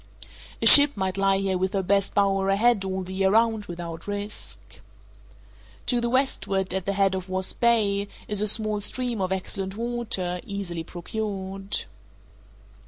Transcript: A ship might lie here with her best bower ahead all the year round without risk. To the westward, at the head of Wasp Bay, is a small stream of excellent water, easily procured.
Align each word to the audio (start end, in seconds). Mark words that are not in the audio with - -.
A 0.63 0.65
ship 0.65 0.97
might 0.97 1.15
lie 1.15 1.37
here 1.37 1.59
with 1.59 1.73
her 1.73 1.83
best 1.83 2.15
bower 2.15 2.49
ahead 2.49 2.83
all 2.83 3.03
the 3.03 3.13
year 3.13 3.29
round 3.29 3.65
without 3.65 4.07
risk. 4.07 4.81
To 5.85 6.01
the 6.01 6.09
westward, 6.09 6.73
at 6.73 6.87
the 6.87 6.93
head 6.93 7.13
of 7.13 7.29
Wasp 7.29 7.59
Bay, 7.59 8.07
is 8.27 8.41
a 8.41 8.47
small 8.47 8.81
stream 8.81 9.21
of 9.21 9.31
excellent 9.31 9.77
water, 9.77 10.41
easily 10.43 10.83
procured. 10.83 11.85